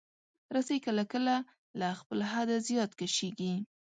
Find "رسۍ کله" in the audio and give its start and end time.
0.55-1.03